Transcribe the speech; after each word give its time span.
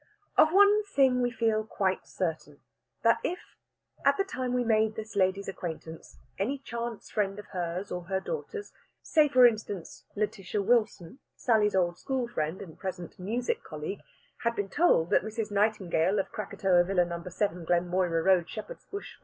Of 0.35 0.51
one 0.51 0.83
thing 0.83 1.21
we 1.21 1.29
feel 1.29 1.63
quite 1.63 2.07
certain 2.07 2.59
that 3.03 3.19
if, 3.23 3.55
at 4.03 4.17
the 4.17 4.23
time 4.23 4.51
we 4.51 4.63
made 4.63 4.95
this 4.95 5.15
lady's 5.15 5.47
acquaintance, 5.47 6.17
any 6.39 6.57
chance 6.57 7.11
friend 7.11 7.37
of 7.37 7.45
hers 7.51 7.91
or 7.91 8.05
her 8.05 8.19
daughter's 8.19 8.73
say, 9.03 9.27
for 9.27 9.45
instance, 9.45 10.05
Lætitia 10.17 10.65
Wilson, 10.65 11.19
Sally's 11.35 11.75
old 11.75 11.99
school 11.99 12.27
friend 12.27 12.63
and 12.63 12.79
present 12.79 13.19
music 13.19 13.63
colleague 13.63 14.01
had 14.39 14.55
been 14.55 14.69
told 14.69 15.11
that 15.11 15.21
Mrs. 15.21 15.51
Nightingale, 15.51 16.17
of 16.17 16.31
Krakatoa 16.31 16.83
Villa, 16.83 17.05
No. 17.05 17.21
7, 17.21 17.63
Glenmoira 17.63 18.25
Road, 18.25 18.49
Shepherd's 18.49 18.85
Bush, 18.87 19.17
W. 19.17 19.19